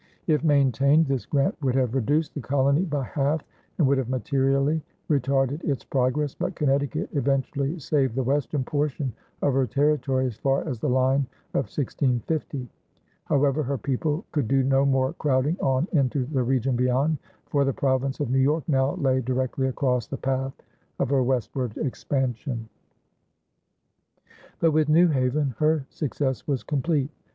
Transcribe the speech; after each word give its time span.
If 0.25 0.43
maintained, 0.43 1.05
this 1.05 1.27
grant 1.27 1.55
would 1.61 1.75
have 1.75 1.93
reduced 1.93 2.33
the 2.33 2.41
colony 2.41 2.85
by 2.85 3.03
half 3.03 3.41
and 3.77 3.85
would 3.85 3.99
have 3.99 4.09
materially 4.09 4.81
retarded 5.11 5.63
its 5.63 5.83
progress; 5.83 6.33
but 6.33 6.55
Connecticut 6.55 7.09
eventually 7.11 7.77
saved 7.77 8.15
the 8.15 8.23
western 8.23 8.63
portion 8.63 9.13
of 9.43 9.53
her 9.53 9.67
territory 9.67 10.25
as 10.25 10.37
far 10.37 10.67
as 10.67 10.79
the 10.79 10.89
line 10.89 11.27
of 11.53 11.69
1650. 11.69 12.67
However, 13.25 13.61
her 13.61 13.77
people 13.77 14.25
could 14.31 14.47
do 14.47 14.63
no 14.63 14.87
more 14.87 15.13
crowding 15.13 15.55
on 15.59 15.87
into 15.91 16.25
the 16.25 16.41
region 16.41 16.75
beyond, 16.75 17.19
for 17.45 17.63
the 17.63 17.71
province 17.71 18.19
of 18.19 18.31
New 18.31 18.39
York 18.39 18.63
now 18.67 18.95
lay 18.95 19.21
directly 19.21 19.67
across 19.67 20.07
the 20.07 20.17
path 20.17 20.59
of 20.97 21.09
her 21.11 21.21
westward 21.21 21.77
expansion. 21.77 22.67
But 24.59 24.71
with 24.71 24.89
New 24.89 25.09
Haven 25.09 25.53
her 25.59 25.85
success 25.91 26.47
was 26.47 26.63
complete. 26.63 27.11